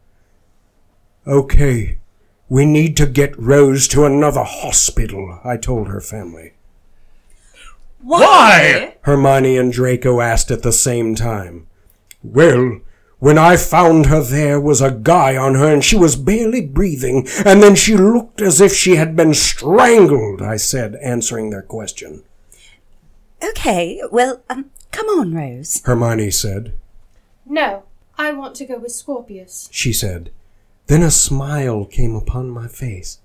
Okay, 1.27 1.97
we 2.47 2.65
need 2.65 2.95
to 2.97 3.05
get 3.05 3.37
Rose 3.37 3.85
to 3.89 4.05
another 4.05 4.43
hospital, 4.43 5.41
I 5.43 5.57
told 5.57 5.89
her 5.89 5.99
family. 5.99 6.53
Why? 8.01 8.95
Hermione 9.01 9.57
and 9.57 9.73
Draco 9.73 10.21
asked 10.21 10.51
at 10.51 10.63
the 10.63 10.71
same 10.71 11.15
time. 11.15 11.67
Well, 12.23 12.79
when 13.19 13.37
I 13.37 13.57
found 13.57 14.05
her 14.05 14.21
there 14.21 14.61
was 14.61 14.79
a 14.79 14.91
guy 14.91 15.35
on 15.35 15.55
her 15.55 15.73
and 15.73 15.83
she 15.83 15.97
was 15.97 16.15
barely 16.15 16.65
breathing, 16.65 17.27
and 17.45 17.61
then 17.61 17.75
she 17.75 17.97
looked 17.97 18.41
as 18.41 18.61
if 18.61 18.73
she 18.73 18.95
had 18.95 19.17
been 19.17 19.33
strangled, 19.33 20.41
I 20.41 20.55
said, 20.55 20.95
answering 21.03 21.49
their 21.49 21.61
question. 21.61 22.23
Okay, 23.43 24.01
well, 24.11 24.43
um, 24.49 24.71
come 24.91 25.07
on, 25.07 25.33
Rose. 25.33 25.81
Hermione 25.83 26.31
said. 26.31 26.73
No, 27.45 27.83
I 28.17 28.31
want 28.31 28.55
to 28.55 28.65
go 28.65 28.77
with 28.77 28.93
Scorpius. 28.93 29.67
She 29.73 29.91
said. 29.91 30.31
Then 30.87 31.03
a 31.03 31.11
smile 31.11 31.85
came 31.85 32.15
upon 32.15 32.49
my 32.49 32.67
face. 32.67 33.19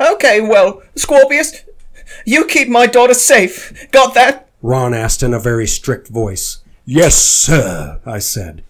Okay, 0.00 0.40
well, 0.40 0.82
Scorpius, 0.96 1.64
you 2.26 2.46
keep 2.46 2.68
my 2.68 2.86
daughter 2.86 3.14
safe. 3.14 3.88
Got 3.90 4.14
that? 4.14 4.48
Ron 4.62 4.94
asked 4.94 5.22
in 5.22 5.32
a 5.32 5.38
very 5.38 5.66
strict 5.66 6.08
voice. 6.08 6.58
Yes, 6.84 7.14
sir, 7.14 8.00
I 8.04 8.18
said. 8.18 8.64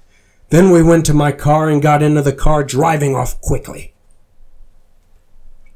Then 0.51 0.71
we 0.71 0.83
went 0.83 1.07
to 1.07 1.15
my 1.15 1.33
car 1.33 1.69
and 1.69 1.81
got 1.83 2.03
into 2.03 2.23
the 2.23 2.33
car, 2.33 2.63
driving 2.63 3.17
off 3.17 3.41
quickly. 3.41 3.95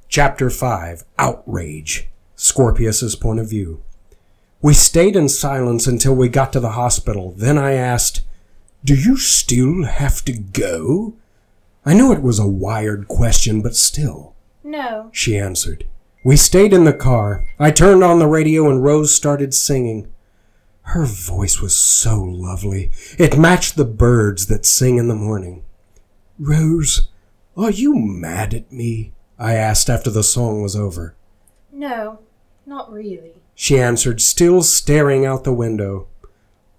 Chapter 0.08 0.50
5 0.50 1.04
Outrage 1.18 2.08
Scorpius's 2.36 3.16
Point 3.16 3.40
of 3.40 3.50
View. 3.50 3.82
We 4.60 4.74
stayed 4.74 5.16
in 5.16 5.28
silence 5.28 5.86
until 5.86 6.14
we 6.14 6.28
got 6.28 6.52
to 6.52 6.60
the 6.60 6.72
hospital. 6.72 7.32
Then 7.36 7.58
I 7.58 7.72
asked, 7.72 8.22
Do 8.84 8.94
you 8.94 9.16
still 9.16 9.84
have 9.84 10.24
to 10.26 10.32
go? 10.32 11.14
I 11.88 11.94
knew 11.94 12.12
it 12.12 12.20
was 12.20 12.38
a 12.38 12.46
wired 12.46 13.08
question, 13.08 13.62
but 13.62 13.74
still. 13.74 14.34
No. 14.62 15.08
She 15.10 15.38
answered. 15.38 15.88
We 16.22 16.36
stayed 16.36 16.74
in 16.74 16.84
the 16.84 16.92
car. 16.92 17.46
I 17.58 17.70
turned 17.70 18.04
on 18.04 18.18
the 18.18 18.26
radio 18.26 18.68
and 18.68 18.84
Rose 18.84 19.14
started 19.14 19.54
singing. 19.54 20.12
Her 20.82 21.06
voice 21.06 21.62
was 21.62 21.74
so 21.74 22.20
lovely. 22.22 22.90
It 23.18 23.38
matched 23.38 23.76
the 23.76 23.86
birds 23.86 24.48
that 24.48 24.66
sing 24.66 24.98
in 24.98 25.08
the 25.08 25.14
morning. 25.14 25.64
Rose, 26.38 27.08
are 27.56 27.70
you 27.70 27.94
mad 27.94 28.52
at 28.52 28.70
me? 28.70 29.14
I 29.38 29.54
asked 29.54 29.88
after 29.88 30.10
the 30.10 30.22
song 30.22 30.60
was 30.60 30.76
over. 30.76 31.16
No, 31.72 32.18
not 32.66 32.92
really. 32.92 33.32
She 33.54 33.80
answered, 33.80 34.20
still 34.20 34.62
staring 34.62 35.24
out 35.24 35.44
the 35.44 35.54
window. 35.54 36.08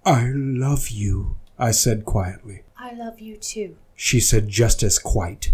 I 0.06 0.30
love 0.36 0.90
you, 0.90 1.38
I 1.58 1.72
said 1.72 2.06
quietly. 2.06 2.62
I 2.78 2.94
love 2.94 3.20
you 3.20 3.38
too. 3.38 3.76
She 4.02 4.22
said 4.22 4.48
just 4.48 4.82
as 4.82 4.98
quite. 4.98 5.52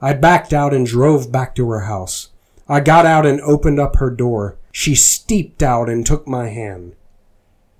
I 0.00 0.12
backed 0.12 0.52
out 0.52 0.72
and 0.72 0.86
drove 0.86 1.32
back 1.32 1.52
to 1.56 1.68
her 1.70 1.80
house. 1.80 2.28
I 2.68 2.78
got 2.78 3.06
out 3.06 3.26
and 3.26 3.40
opened 3.40 3.80
up 3.80 3.96
her 3.96 4.08
door. 4.08 4.56
She 4.70 4.94
steeped 4.94 5.64
out 5.64 5.88
and 5.88 6.06
took 6.06 6.28
my 6.28 6.48
hand. 6.48 6.94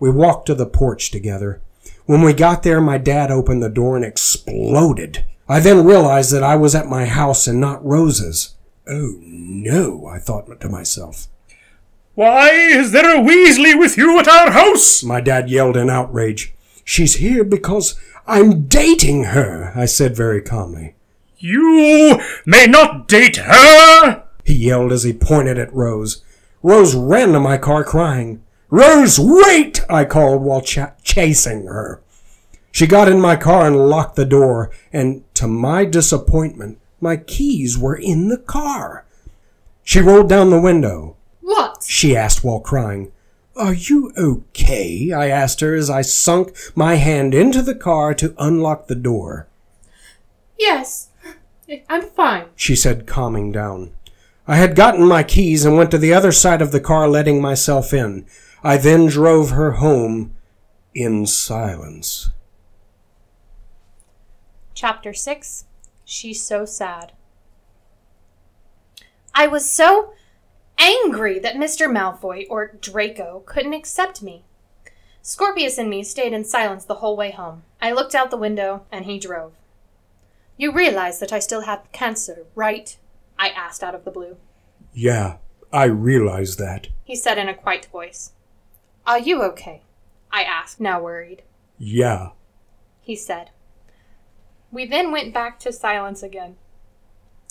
We 0.00 0.10
walked 0.10 0.46
to 0.46 0.56
the 0.56 0.66
porch 0.66 1.12
together. 1.12 1.62
When 2.06 2.22
we 2.22 2.32
got 2.32 2.64
there, 2.64 2.80
my 2.80 2.98
dad 2.98 3.30
opened 3.30 3.62
the 3.62 3.68
door 3.68 3.94
and 3.94 4.04
exploded. 4.04 5.24
I 5.48 5.60
then 5.60 5.86
realized 5.86 6.32
that 6.32 6.42
I 6.42 6.56
was 6.56 6.74
at 6.74 6.88
my 6.88 7.06
house 7.06 7.46
and 7.46 7.60
not 7.60 7.84
Rose's. 7.86 8.56
Oh 8.88 9.14
no, 9.20 10.04
I 10.08 10.18
thought 10.18 10.60
to 10.60 10.68
myself. 10.68 11.28
Why 12.16 12.50
is 12.50 12.90
there 12.90 13.16
a 13.16 13.22
Weasley 13.22 13.78
with 13.78 13.96
you 13.96 14.18
at 14.18 14.26
our 14.26 14.50
house? 14.50 15.04
My 15.04 15.20
dad 15.20 15.48
yelled 15.48 15.76
in 15.76 15.88
outrage. 15.88 16.54
She's 16.84 17.14
here 17.14 17.44
because 17.44 17.94
I'm 18.26 18.66
dating 18.66 19.24
her, 19.24 19.72
I 19.74 19.86
said 19.86 20.16
very 20.16 20.40
calmly. 20.40 20.94
You 21.38 22.20
may 22.46 22.66
not 22.66 23.08
date 23.08 23.36
her! 23.36 24.24
He 24.44 24.54
yelled 24.54 24.92
as 24.92 25.02
he 25.02 25.12
pointed 25.12 25.58
at 25.58 25.74
Rose. 25.74 26.22
Rose 26.62 26.94
ran 26.94 27.32
to 27.32 27.40
my 27.40 27.58
car 27.58 27.82
crying. 27.82 28.42
Rose, 28.70 29.18
wait! 29.18 29.84
I 29.90 30.04
called 30.04 30.42
while 30.42 30.60
ch- 30.60 30.78
chasing 31.02 31.66
her. 31.66 32.00
She 32.70 32.86
got 32.86 33.08
in 33.08 33.20
my 33.20 33.36
car 33.36 33.66
and 33.66 33.88
locked 33.90 34.16
the 34.16 34.24
door, 34.24 34.70
and 34.92 35.24
to 35.34 35.46
my 35.46 35.84
disappointment, 35.84 36.78
my 37.00 37.16
keys 37.16 37.76
were 37.76 37.96
in 37.96 38.28
the 38.28 38.38
car. 38.38 39.04
She 39.82 40.00
rolled 40.00 40.28
down 40.28 40.50
the 40.50 40.60
window. 40.60 41.16
What? 41.40 41.82
She 41.86 42.16
asked 42.16 42.44
while 42.44 42.60
crying. 42.60 43.12
Are 43.56 43.74
you 43.74 44.12
okay? 44.16 45.12
I 45.12 45.28
asked 45.28 45.60
her 45.60 45.74
as 45.74 45.90
I 45.90 46.02
sunk 46.02 46.56
my 46.74 46.94
hand 46.94 47.34
into 47.34 47.62
the 47.62 47.74
car 47.74 48.14
to 48.14 48.34
unlock 48.38 48.86
the 48.86 48.94
door. 48.94 49.48
Yes, 50.58 51.10
I'm 51.88 52.02
fine. 52.02 52.46
She 52.56 52.74
said, 52.74 53.06
calming 53.06 53.52
down. 53.52 53.92
I 54.46 54.56
had 54.56 54.74
gotten 54.74 55.06
my 55.06 55.22
keys 55.22 55.64
and 55.64 55.76
went 55.76 55.90
to 55.92 55.98
the 55.98 56.14
other 56.14 56.32
side 56.32 56.62
of 56.62 56.72
the 56.72 56.80
car, 56.80 57.08
letting 57.08 57.40
myself 57.40 57.92
in. 57.92 58.26
I 58.64 58.76
then 58.76 59.06
drove 59.06 59.50
her 59.50 59.72
home 59.72 60.34
in 60.94 61.26
silence. 61.26 62.30
Chapter 64.74 65.12
6 65.12 65.64
She's 66.04 66.42
So 66.42 66.64
Sad. 66.64 67.12
I 69.34 69.46
was 69.46 69.70
so 69.70 70.12
angry 70.82 71.38
that 71.38 71.54
Mr. 71.54 71.88
Malfoy, 71.88 72.44
or 72.50 72.72
Draco, 72.80 73.42
couldn't 73.46 73.72
accept 73.72 74.20
me. 74.22 74.44
Scorpius 75.22 75.78
and 75.78 75.88
me 75.88 76.02
stayed 76.02 76.32
in 76.32 76.44
silence 76.44 76.84
the 76.84 76.96
whole 76.96 77.16
way 77.16 77.30
home. 77.30 77.62
I 77.80 77.92
looked 77.92 78.14
out 78.14 78.30
the 78.30 78.36
window, 78.36 78.84
and 78.90 79.04
he 79.04 79.18
drove. 79.18 79.52
You 80.56 80.72
realize 80.72 81.20
that 81.20 81.32
I 81.32 81.38
still 81.38 81.62
have 81.62 81.90
cancer, 81.92 82.46
right? 82.56 82.96
I 83.38 83.48
asked 83.50 83.84
out 83.84 83.94
of 83.94 84.04
the 84.04 84.10
blue. 84.10 84.36
Yeah, 84.92 85.36
I 85.72 85.84
realize 85.84 86.56
that. 86.56 86.88
He 87.04 87.14
said 87.14 87.38
in 87.38 87.48
a 87.48 87.54
quiet 87.54 87.86
voice. 87.86 88.32
Are 89.06 89.18
you 89.18 89.42
okay? 89.42 89.82
I 90.32 90.42
asked, 90.42 90.80
now 90.80 91.00
worried. 91.00 91.42
Yeah. 91.78 92.30
He 93.00 93.14
said. 93.14 93.50
We 94.72 94.86
then 94.86 95.12
went 95.12 95.32
back 95.32 95.60
to 95.60 95.72
silence 95.72 96.22
again. 96.22 96.56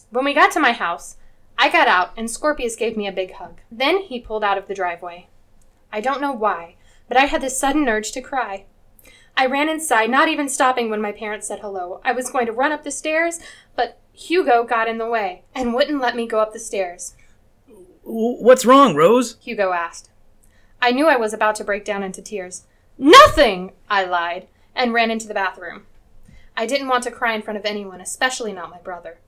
When 0.10 0.26
we 0.26 0.34
got 0.34 0.52
to 0.52 0.60
my 0.60 0.74
house, 0.74 1.16
I 1.62 1.70
got 1.70 1.88
out 1.88 2.14
and 2.18 2.30
Scorpius 2.30 2.76
gave 2.76 2.98
me 2.98 3.08
a 3.08 3.12
big 3.12 3.34
hug. 3.34 3.60
Then 3.72 4.00
he 4.00 4.20
pulled 4.20 4.44
out 4.44 4.58
of 4.58 4.68
the 4.68 4.74
driveway. 4.74 5.28
I 5.94 6.02
don't 6.02 6.20
know 6.20 6.32
why, 6.32 6.74
but 7.08 7.18
I 7.18 7.26
had 7.26 7.42
this 7.42 7.60
sudden 7.60 7.88
urge 7.88 8.12
to 8.14 8.22
cry. 8.22 8.66
I 9.38 9.46
ran 9.46 9.70
inside, 9.70 10.10
not 10.10 10.28
even 10.28 10.50
stopping 10.50 10.90
when 10.90 11.02
my 11.02 11.12
parents 11.12 11.48
said 11.48 11.60
hello. 11.60 12.02
I 12.04 12.14
was 12.14 12.32
going 12.32 12.48
to 12.48 12.52
run 12.52 12.72
up 12.72 12.84
the 12.84 12.90
stairs, 12.90 13.40
but 13.76 14.00
Hugo 14.12 14.64
got 14.64 14.88
in 14.88 14.98
the 14.98 15.08
way 15.08 15.44
and 15.54 15.76
wouldn't 15.76 16.02
let 16.02 16.16
me 16.16 16.26
go 16.26 16.40
up 16.40 16.52
the 16.52 16.58
stairs. 16.58 17.14
What's 18.02 18.66
wrong, 18.66 18.96
Rose? 18.96 19.38
Hugo 19.40 19.72
asked. 19.72 20.10
I 20.82 20.90
knew 20.90 21.08
I 21.08 21.16
was 21.16 21.32
about 21.32 21.54
to 21.58 21.64
break 21.64 21.86
down 21.86 22.02
into 22.02 22.24
tears. 22.24 22.64
Nothing! 22.98 23.74
I 23.88 24.04
lied 24.04 24.48
and 24.74 24.94
ran 24.94 25.12
into 25.12 25.28
the 25.28 25.36
bathroom. 25.36 25.86
I 26.58 26.66
didn't 26.66 26.88
want 26.88 27.04
to 27.04 27.12
cry 27.12 27.36
in 27.36 27.44
front 27.44 27.60
of 27.60 27.66
anyone, 27.68 28.02
especially 28.02 28.52
not 28.52 28.72
my 28.72 28.80
brother. 28.80 29.20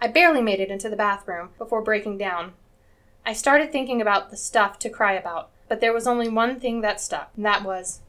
I 0.00 0.08
barely 0.08 0.40
made 0.40 0.60
it 0.60 0.70
into 0.70 0.88
the 0.88 0.96
bathroom 0.96 1.50
before 1.58 1.82
breaking 1.82 2.18
down. 2.18 2.54
I 3.26 3.34
started 3.34 3.70
thinking 3.70 4.00
about 4.00 4.30
the 4.30 4.36
stuff 4.36 4.78
to 4.80 4.88
cry 4.88 5.12
about, 5.12 5.50
but 5.68 5.80
there 5.80 5.92
was 5.92 6.06
only 6.06 6.28
one 6.28 6.58
thing 6.58 6.80
that 6.80 7.00
stuck, 7.00 7.30
and 7.36 7.44
that 7.44 7.64
was 7.64 8.00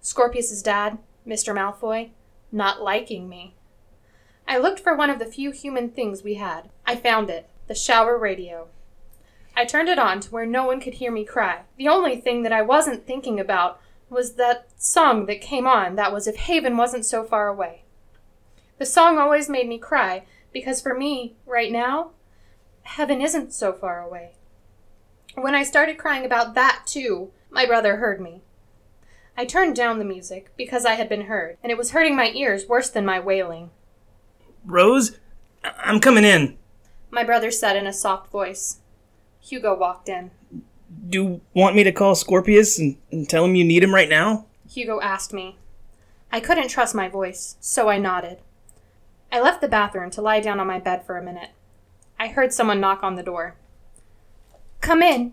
Scorpius's 0.00 0.62
dad, 0.62 0.98
Mr. 1.26 1.54
Malfoy, 1.54 2.10
not 2.52 2.82
liking 2.82 3.28
me. 3.28 3.54
I 4.46 4.58
looked 4.58 4.80
for 4.80 4.94
one 4.94 5.10
of 5.10 5.18
the 5.18 5.26
few 5.26 5.50
human 5.50 5.90
things 5.90 6.22
we 6.22 6.34
had. 6.34 6.70
I 6.86 6.96
found 6.96 7.30
it 7.30 7.48
the 7.66 7.74
shower 7.74 8.16
radio. 8.18 8.68
I 9.56 9.64
turned 9.64 9.88
it 9.88 9.98
on 9.98 10.20
to 10.20 10.30
where 10.30 10.46
no 10.46 10.66
one 10.66 10.80
could 10.80 10.94
hear 10.94 11.10
me 11.10 11.24
cry. 11.24 11.62
The 11.78 11.88
only 11.88 12.20
thing 12.20 12.42
that 12.42 12.52
I 12.52 12.62
wasn't 12.62 13.06
thinking 13.06 13.40
about 13.40 13.80
was 14.10 14.34
that 14.34 14.68
song 14.76 15.26
that 15.26 15.40
came 15.40 15.66
on 15.66 15.96
that 15.96 16.12
was 16.12 16.26
If 16.26 16.36
Haven 16.36 16.76
Wasn't 16.76 17.06
So 17.06 17.24
Far 17.24 17.48
Away. 17.48 17.82
The 18.78 18.86
song 18.86 19.18
always 19.18 19.48
made 19.48 19.68
me 19.68 19.78
cry 19.78 20.24
because 20.54 20.80
for 20.80 20.94
me, 20.94 21.34
right 21.44 21.70
now, 21.70 22.12
heaven 22.84 23.20
isn't 23.20 23.52
so 23.52 23.74
far 23.74 24.00
away. 24.00 24.30
When 25.34 25.54
I 25.54 25.64
started 25.64 25.98
crying 25.98 26.24
about 26.24 26.54
that 26.54 26.84
too, 26.86 27.32
my 27.50 27.66
brother 27.66 27.96
heard 27.96 28.20
me. 28.20 28.40
I 29.36 29.44
turned 29.44 29.74
down 29.74 29.98
the 29.98 30.04
music 30.04 30.50
because 30.56 30.86
I 30.86 30.94
had 30.94 31.08
been 31.08 31.22
heard, 31.22 31.58
and 31.62 31.70
it 31.72 31.76
was 31.76 31.90
hurting 31.90 32.14
my 32.16 32.30
ears 32.30 32.66
worse 32.68 32.88
than 32.88 33.04
my 33.04 33.18
wailing. 33.18 33.70
Rose, 34.64 35.18
I- 35.64 35.72
I'm 35.82 35.98
coming 36.00 36.24
in. 36.24 36.56
My 37.10 37.24
brother 37.24 37.50
said 37.50 37.76
in 37.76 37.86
a 37.86 37.92
soft 37.92 38.30
voice. 38.30 38.78
Hugo 39.40 39.76
walked 39.76 40.08
in. 40.08 40.30
Do 41.08 41.18
you 41.22 41.40
want 41.52 41.74
me 41.76 41.82
to 41.82 41.92
call 41.92 42.14
Scorpius 42.14 42.78
and, 42.78 42.96
and 43.10 43.28
tell 43.28 43.44
him 43.44 43.56
you 43.56 43.64
need 43.64 43.82
him 43.82 43.94
right 43.94 44.08
now? 44.08 44.46
Hugo 44.70 45.00
asked 45.00 45.32
me. 45.32 45.58
I 46.32 46.40
couldn't 46.40 46.68
trust 46.68 46.94
my 46.94 47.08
voice, 47.08 47.56
so 47.60 47.88
I 47.88 47.98
nodded. 47.98 48.38
I 49.34 49.40
left 49.40 49.60
the 49.60 49.66
bathroom 49.66 50.10
to 50.10 50.22
lie 50.22 50.38
down 50.38 50.60
on 50.60 50.68
my 50.68 50.78
bed 50.78 51.04
for 51.04 51.18
a 51.18 51.22
minute. 51.22 51.50
I 52.20 52.28
heard 52.28 52.52
someone 52.52 52.78
knock 52.78 53.02
on 53.02 53.16
the 53.16 53.22
door. 53.24 53.56
Come 54.80 55.02
in, 55.02 55.32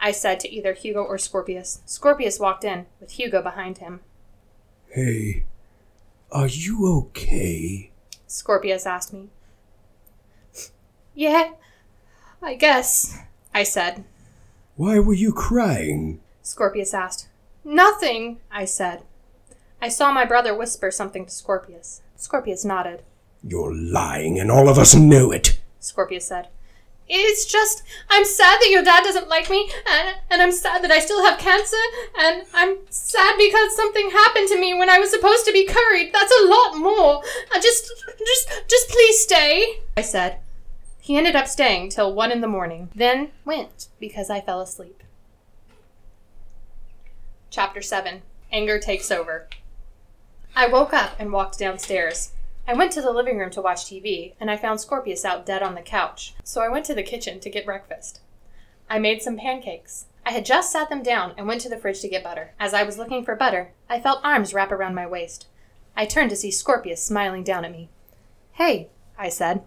I 0.00 0.10
said 0.10 0.40
to 0.40 0.50
either 0.50 0.72
Hugo 0.72 1.00
or 1.04 1.16
Scorpius. 1.16 1.80
Scorpius 1.86 2.40
walked 2.40 2.64
in, 2.64 2.86
with 2.98 3.12
Hugo 3.12 3.40
behind 3.40 3.78
him. 3.78 4.00
Hey, 4.88 5.44
are 6.32 6.48
you 6.48 6.92
okay? 6.92 7.92
Scorpius 8.26 8.84
asked 8.84 9.12
me. 9.12 9.28
Yeah, 11.14 11.52
I 12.42 12.56
guess, 12.56 13.16
I 13.54 13.62
said. 13.62 14.02
Why 14.74 14.98
were 14.98 15.14
you 15.14 15.32
crying? 15.32 16.18
Scorpius 16.42 16.92
asked. 16.92 17.28
Nothing, 17.62 18.40
I 18.50 18.64
said. 18.64 19.04
I 19.80 19.88
saw 19.88 20.10
my 20.10 20.24
brother 20.24 20.52
whisper 20.52 20.90
something 20.90 21.26
to 21.26 21.30
Scorpius. 21.30 22.02
Scorpius 22.16 22.64
nodded. 22.64 23.04
You're 23.48 23.74
lying, 23.74 24.38
and 24.40 24.50
all 24.50 24.68
of 24.68 24.78
us 24.78 24.94
know 24.94 25.30
it. 25.30 25.58
Scorpius 25.78 26.26
said. 26.26 26.48
It's 27.08 27.46
just, 27.46 27.84
I'm 28.10 28.24
sad 28.24 28.58
that 28.60 28.70
your 28.70 28.82
dad 28.82 29.04
doesn't 29.04 29.28
like 29.28 29.48
me, 29.48 29.70
and, 29.88 30.16
and 30.28 30.42
I'm 30.42 30.50
sad 30.50 30.82
that 30.82 30.90
I 30.90 30.98
still 30.98 31.24
have 31.24 31.38
cancer, 31.38 31.76
and 32.18 32.44
I'm 32.52 32.78
sad 32.90 33.36
because 33.38 33.76
something 33.76 34.10
happened 34.10 34.48
to 34.48 34.60
me 34.60 34.74
when 34.74 34.90
I 34.90 34.98
was 34.98 35.10
supposed 35.10 35.46
to 35.46 35.52
be 35.52 35.66
curried. 35.66 36.12
That's 36.12 36.32
a 36.32 36.46
lot 36.46 36.76
more. 36.76 37.22
I 37.52 37.60
just, 37.60 37.88
just, 38.18 38.68
just 38.68 38.88
please 38.88 39.22
stay, 39.22 39.82
I 39.96 40.02
said. 40.02 40.40
He 40.98 41.16
ended 41.16 41.36
up 41.36 41.46
staying 41.46 41.90
till 41.90 42.12
one 42.12 42.32
in 42.32 42.40
the 42.40 42.48
morning, 42.48 42.88
then 42.92 43.30
went 43.44 43.86
because 44.00 44.28
I 44.28 44.40
fell 44.40 44.60
asleep. 44.60 45.04
Chapter 47.50 47.80
7 47.80 48.22
Anger 48.50 48.80
Takes 48.80 49.12
Over. 49.12 49.48
I 50.56 50.66
woke 50.66 50.92
up 50.92 51.14
and 51.20 51.32
walked 51.32 51.60
downstairs. 51.60 52.32
I 52.68 52.74
went 52.74 52.90
to 52.92 53.00
the 53.00 53.12
living 53.12 53.38
room 53.38 53.50
to 53.50 53.62
watch 53.62 53.84
TV, 53.84 54.34
and 54.40 54.50
I 54.50 54.56
found 54.56 54.80
Scorpius 54.80 55.24
out 55.24 55.46
dead 55.46 55.62
on 55.62 55.76
the 55.76 55.82
couch, 55.82 56.34
so 56.42 56.62
I 56.62 56.68
went 56.68 56.84
to 56.86 56.94
the 56.94 57.02
kitchen 57.04 57.38
to 57.40 57.50
get 57.50 57.64
breakfast. 57.64 58.20
I 58.90 58.98
made 58.98 59.22
some 59.22 59.36
pancakes. 59.36 60.06
I 60.24 60.32
had 60.32 60.44
just 60.44 60.72
sat 60.72 60.88
them 60.88 61.04
down 61.04 61.32
and 61.36 61.46
went 61.46 61.60
to 61.60 61.68
the 61.68 61.78
fridge 61.78 62.00
to 62.00 62.08
get 62.08 62.24
butter. 62.24 62.54
As 62.58 62.74
I 62.74 62.82
was 62.82 62.98
looking 62.98 63.24
for 63.24 63.36
butter, 63.36 63.70
I 63.88 64.00
felt 64.00 64.24
arms 64.24 64.52
wrap 64.52 64.72
around 64.72 64.96
my 64.96 65.06
waist. 65.06 65.46
I 65.96 66.06
turned 66.06 66.30
to 66.30 66.36
see 66.36 66.50
Scorpius 66.50 67.00
smiling 67.02 67.44
down 67.44 67.64
at 67.64 67.70
me. 67.70 67.88
Hey, 68.52 68.88
I 69.16 69.28
said. 69.28 69.62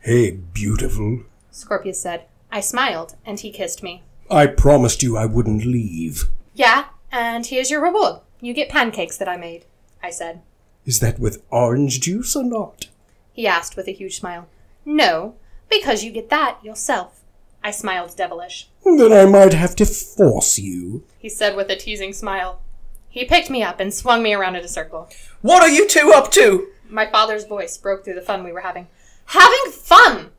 Hey, 0.00 0.32
beautiful. 0.32 1.22
Scorpius 1.50 2.02
said, 2.02 2.26
I 2.50 2.60
smiled, 2.60 3.16
and 3.24 3.40
he 3.40 3.50
kissed 3.50 3.82
me. 3.82 4.02
I 4.30 4.46
promised 4.46 5.02
you 5.02 5.16
I 5.16 5.24
wouldn't 5.24 5.64
leave. 5.64 6.28
Yeah, 6.52 6.86
and 7.10 7.46
here's 7.46 7.70
your 7.70 7.82
reward. 7.82 8.20
You 8.40 8.52
get 8.52 8.68
pancakes 8.68 9.16
that 9.16 9.28
I 9.28 9.38
made, 9.38 9.64
I 10.02 10.10
said. 10.10 10.42
Is 10.84 11.00
that 11.00 11.18
with 11.18 11.42
orange 11.50 12.00
juice 12.00 12.34
or 12.34 12.44
not? 12.44 12.86
He 13.32 13.46
asked 13.46 13.76
with 13.76 13.88
a 13.88 13.92
huge 13.92 14.18
smile. 14.18 14.48
No, 14.84 15.34
because 15.70 16.02
you 16.04 16.10
get 16.10 16.28
that 16.30 16.58
yourself. 16.64 17.20
I 17.64 17.70
smiled 17.70 18.16
devilish. 18.16 18.68
Then 18.84 19.12
I 19.12 19.24
might 19.26 19.52
have 19.52 19.76
to 19.76 19.86
force 19.86 20.58
you. 20.58 21.04
He 21.18 21.28
said 21.28 21.54
with 21.54 21.70
a 21.70 21.76
teasing 21.76 22.12
smile. 22.12 22.60
He 23.08 23.24
picked 23.24 23.50
me 23.50 23.62
up 23.62 23.78
and 23.78 23.94
swung 23.94 24.22
me 24.22 24.34
around 24.34 24.56
in 24.56 24.64
a 24.64 24.68
circle. 24.68 25.08
What 25.42 25.62
are 25.62 25.68
you 25.68 25.86
two 25.86 26.12
up 26.14 26.32
to? 26.32 26.68
My 26.88 27.06
father's 27.06 27.44
voice 27.44 27.76
broke 27.78 28.04
through 28.04 28.14
the 28.14 28.20
fun 28.20 28.42
we 28.42 28.52
were 28.52 28.60
having. 28.60 28.88
Having 29.26 29.72
fun! 29.72 30.30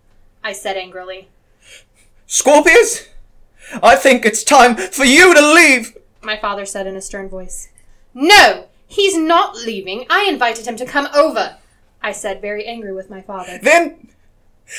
I 0.43 0.51
said 0.51 0.75
angrily. 0.75 1.29
Scorpius? 2.27 3.07
I 3.81 3.95
think 3.95 4.25
it's 4.25 4.43
time 4.43 4.75
for 4.75 5.05
you 5.05 5.33
to 5.33 5.53
leave. 5.53 5.97
My 6.21 6.37
father 6.37 6.65
said 6.65 6.85
in 6.85 6.95
a 6.97 7.01
stern 7.01 7.29
voice. 7.29 7.69
No, 8.13 8.65
he's 8.93 9.17
not 9.17 9.55
leaving. 9.55 10.05
I 10.09 10.25
invited 10.29 10.67
him 10.67 10.77
to 10.77 10.85
come 10.85 11.07
over. 11.13 11.57
I 12.01 12.11
said, 12.11 12.41
very 12.41 12.65
angry 12.65 12.93
with 12.93 13.09
my 13.09 13.21
father. 13.21 13.59
Then, 13.61 14.09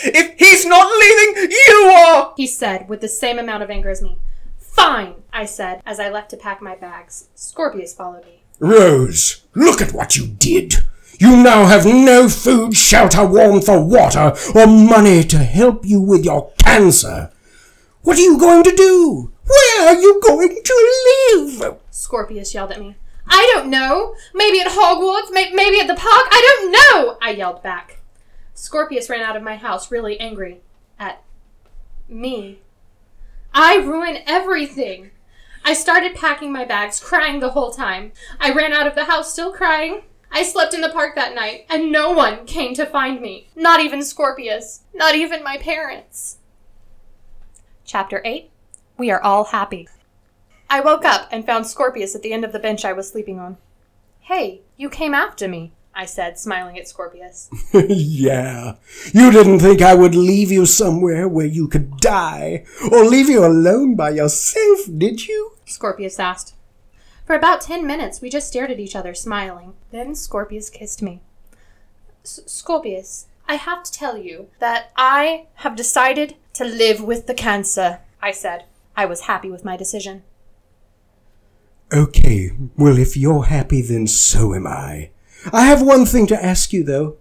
if 0.03 0.39
he's 0.39 0.65
not 0.67 0.91
leaving, 0.99 1.51
you 1.51 1.93
are! 1.97 2.35
He 2.37 2.47
said, 2.47 2.89
with 2.89 3.01
the 3.01 3.09
same 3.09 3.39
amount 3.39 3.63
of 3.63 3.71
anger 3.71 3.91
as 3.91 4.03
me. 4.03 4.19
Fine, 4.59 5.15
I 5.33 5.45
said, 5.45 5.83
as 5.87 6.01
I 6.01 6.11
left 6.11 6.31
to 6.31 6.37
pack 6.37 6.61
my 6.61 6.75
bags. 6.75 7.29
Scorpius 7.35 7.95
followed 7.95 8.25
me. 8.25 8.43
Rose, 8.59 9.43
look 9.55 9.81
at 9.81 9.93
what 9.93 10.17
you 10.17 10.27
did. 10.27 10.75
You 11.19 11.37
now 11.43 11.67
have 11.67 11.87
no 11.87 12.29
food, 12.29 12.75
shelter, 12.75 13.25
warmth, 13.25 13.69
or 13.69 13.85
water, 13.85 14.35
or 14.55 14.67
money 14.67 15.23
to 15.25 15.39
help 15.39 15.87
you 15.87 16.01
with 16.01 16.25
your 16.25 16.53
cancer. 16.59 17.31
What 18.03 18.19
are 18.19 18.23
you 18.23 18.39
going 18.39 18.65
to 18.65 18.75
do? 18.75 19.33
Where 19.47 19.89
are 19.89 20.01
you 20.01 20.21
going 20.21 20.61
to 20.63 21.55
live? 21.61 21.77
Scorpius 21.91 22.53
yelled 22.53 22.73
at 22.73 22.81
me. 22.81 22.97
I 23.37 23.51
don't 23.53 23.69
know. 23.69 24.15
Maybe 24.33 24.61
at 24.61 24.69
Hogwarts, 24.69 25.33
may- 25.33 25.53
maybe 25.53 25.81
at 25.81 25.89
the 25.89 25.95
park. 25.97 26.27
I 26.31 26.41
don't 26.57 26.71
know, 26.71 27.19
I 27.21 27.31
yelled 27.31 27.65
back. 27.65 28.01
Scorpius 28.55 29.11
ran 29.11 29.23
out 29.23 29.37
of 29.37 29.43
my 29.43 29.57
house, 29.57 29.91
really 29.91 30.19
angry 30.21 30.61
at 31.01 31.21
me. 32.09 32.61
I 33.53 33.77
ruin 33.79 34.19
everything. 34.25 35.11
I 35.65 35.73
started 35.75 36.15
packing 36.15 36.53
my 36.53 36.65
bags, 36.65 37.01
crying 37.01 37.41
the 37.41 37.51
whole 37.51 37.73
time. 37.73 38.13
I 38.39 38.53
ran 38.53 38.73
out 38.73 38.87
of 38.87 38.95
the 38.95 39.07
house, 39.07 39.33
still 39.33 39.53
crying. 39.53 40.03
I 40.31 40.45
slept 40.45 40.73
in 40.73 40.81
the 40.81 40.89
park 40.89 41.17
that 41.17 41.35
night, 41.35 41.67
and 41.69 41.91
no 41.91 42.13
one 42.13 42.47
came 42.47 42.73
to 42.75 42.87
find 42.87 43.21
me. 43.21 43.49
Not 43.57 43.81
even 43.81 44.05
Scorpius. 44.05 44.83
Not 44.95 45.17
even 45.17 45.43
my 45.43 45.59
parents. 45.59 46.39
Chapter 47.85 48.23
8 48.25 48.51
We 48.97 49.11
Are 49.11 49.23
All 49.23 49.45
Happy. 49.45 49.89
I 50.69 50.81
woke 50.81 51.05
up 51.05 51.29
and 51.31 51.45
found 51.45 51.67
Scorpius 51.67 52.15
at 52.15 52.23
the 52.23 52.33
end 52.33 52.45
of 52.45 52.53
the 52.53 52.59
bench 52.59 52.85
I 52.85 52.93
was 52.93 53.09
sleeping 53.09 53.39
on. 53.39 53.57
Hey, 54.21 54.63
you 54.77 54.89
came 54.89 55.15
after 55.15 55.47
me, 55.47 55.73
I 55.95 56.07
said, 56.07 56.39
smiling 56.39 56.79
at 56.79 56.89
Scorpius. 56.89 57.49
yeah. 57.75 58.75
You 59.13 59.31
didn't 59.31 59.61
think 59.61 59.83
I 59.83 59.95
would 59.95 60.15
leave 60.15 60.51
you 60.51 60.67
somewhere 60.67 61.29
where 61.29 61.47
you 61.47 61.69
could 61.69 61.99
die, 61.99 62.65
or 62.91 63.05
leave 63.05 63.29
you 63.29 63.45
alone 63.45 63.95
by 63.95 64.11
yourself, 64.11 64.81
did 64.97 65.29
you? 65.29 65.53
Scorpius 65.67 66.19
asked. 66.19 66.55
For 67.25 67.37
about 67.37 67.61
ten 67.61 67.87
minutes, 67.87 68.21
we 68.21 68.29
just 68.29 68.49
stared 68.49 68.71
at 68.71 68.81
each 68.81 68.97
other, 68.97 69.15
smiling. 69.15 69.75
Then 69.93 70.15
Scorpius 70.15 70.69
kissed 70.69 71.03
me. 71.03 71.21
Scorpius, 72.23 73.27
I 73.49 73.57
have 73.57 73.83
to 73.85 73.93
tell 73.93 74.17
you 74.17 74.49
that 74.59 74.91
I 74.97 75.47
have 75.57 75.77
decided 75.77 76.37
to 76.55 76.65
live 76.65 77.03
with 77.03 77.27
the 77.27 77.35
cancer, 77.35 78.01
I 78.21 78.33
said. 78.33 78.65
I 78.97 79.07
was 79.07 79.23
happy 79.23 79.51
with 79.51 79.65
my 79.65 79.77
decision. 79.77 80.23
Okay, 81.93 82.51
well, 82.77 82.99
if 82.99 83.17
you're 83.17 83.45
happy, 83.45 83.83
then 83.83 84.07
so 84.07 84.55
am 84.55 84.67
I. 84.67 85.11
I 85.53 85.67
have 85.67 85.83
one 85.83 86.07
thing 86.07 86.27
to 86.29 86.45
ask 86.45 86.73
you, 86.73 86.83
though. 86.83 87.17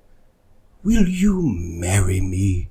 Will 0.84 1.08
you 1.08 1.41
marry 1.43 2.21
me? 2.21 2.69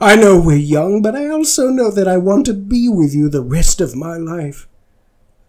I 0.00 0.16
know 0.16 0.40
we're 0.40 0.56
young, 0.56 1.02
but 1.02 1.14
I 1.14 1.28
also 1.28 1.68
know 1.68 1.90
that 1.90 2.08
I 2.08 2.16
want 2.16 2.46
to 2.46 2.54
be 2.54 2.88
with 2.88 3.14
you 3.14 3.28
the 3.28 3.42
rest 3.42 3.80
of 3.80 3.94
my 3.94 4.16
life. 4.16 4.66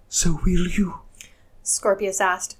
So 0.10 0.40
will 0.46 0.68
you? 0.68 1.00
Scorpius 1.64 2.20
asked. 2.22 2.58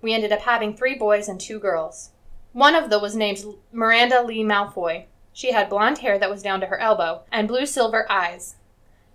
We 0.00 0.14
ended 0.14 0.32
up 0.32 0.40
having 0.40 0.74
three 0.74 0.94
boys 0.94 1.28
and 1.28 1.40
two 1.40 1.58
girls. 1.58 2.10
One 2.52 2.74
of 2.74 2.90
them 2.90 3.02
was 3.02 3.14
named 3.14 3.44
Miranda 3.72 4.22
Lee 4.22 4.42
Malfoy. 4.42 5.04
She 5.32 5.52
had 5.52 5.68
blonde 5.68 5.98
hair 5.98 6.18
that 6.18 6.30
was 6.30 6.42
down 6.42 6.60
to 6.60 6.66
her 6.66 6.78
elbow 6.78 7.22
and 7.30 7.46
blue 7.46 7.66
silver 7.66 8.10
eyes. 8.10 8.56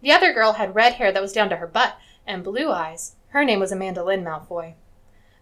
The 0.02 0.12
other 0.12 0.34
girl 0.34 0.54
had 0.54 0.76
red 0.76 0.94
hair 0.94 1.12
that 1.12 1.22
was 1.22 1.34
down 1.34 1.50
to 1.50 1.58
her 1.58 1.68
butt 1.68 1.98
and 2.26 2.44
blue 2.44 2.72
eyes. 2.72 3.16
Her 3.30 3.44
name 3.44 3.60
was 3.60 3.72
Amanda 3.72 4.04
Lynn 4.04 4.24
Malfoy. 4.24 4.76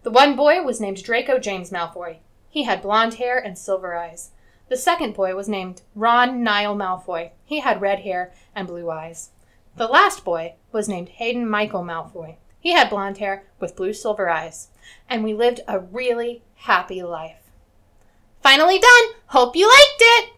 The 0.03 0.11
one 0.11 0.35
boy 0.35 0.61
was 0.63 0.81
named 0.81 1.03
Draco 1.03 1.37
James 1.39 1.69
Malfoy. 1.69 2.17
He 2.49 2.63
had 2.63 2.81
blonde 2.81 3.15
hair 3.15 3.37
and 3.37 3.57
silver 3.57 3.95
eyes. 3.95 4.31
The 4.69 4.77
second 4.77 5.13
boy 5.13 5.35
was 5.35 5.49
named 5.49 5.81
Ron 5.93 6.43
Niall 6.43 6.75
Malfoy. 6.75 7.31
He 7.43 7.59
had 7.59 7.81
red 7.81 7.99
hair 7.99 8.33
and 8.55 8.67
blue 8.67 8.89
eyes. 8.89 9.31
The 9.75 9.87
last 9.87 10.23
boy 10.23 10.55
was 10.71 10.87
named 10.87 11.09
Hayden 11.09 11.49
Michael 11.49 11.83
Malfoy. 11.83 12.37
He 12.59 12.71
had 12.73 12.89
blonde 12.89 13.17
hair 13.17 13.43
with 13.59 13.75
blue 13.75 13.93
silver 13.93 14.29
eyes. 14.29 14.69
And 15.09 15.23
we 15.23 15.33
lived 15.33 15.61
a 15.67 15.79
really 15.79 16.43
happy 16.55 17.03
life. 17.03 17.51
Finally 18.41 18.79
done! 18.79 19.03
Hope 19.27 19.55
you 19.55 19.67
liked 19.67 19.99
it! 19.99 20.33